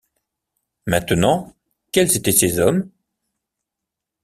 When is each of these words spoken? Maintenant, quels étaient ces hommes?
Maintenant, 0.87 1.55
quels 1.91 2.17
étaient 2.17 2.31
ces 2.31 2.57
hommes? 2.57 2.89